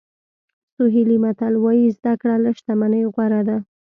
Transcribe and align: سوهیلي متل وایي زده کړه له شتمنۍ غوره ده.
سوهیلي 0.75 1.17
متل 1.23 1.53
وایي 1.59 1.87
زده 1.97 2.13
کړه 2.21 2.35
له 2.43 2.51
شتمنۍ 2.57 3.03
غوره 3.13 3.41
ده. 3.47 3.57